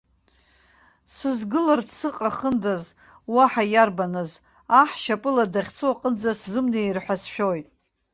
Сызгылартә 1.15 1.93
сыҟахындаз, 1.99 2.83
уаҳа 3.33 3.63
иарбаныз, 3.73 4.31
аҳ 4.81 4.89
шьапыла 5.01 5.45
дахьцо 5.53 5.87
аҟынӡа 5.91 6.31
сзымнеир 6.39 6.97
ҳәа 7.03 7.15
сшәоит. 7.21 7.67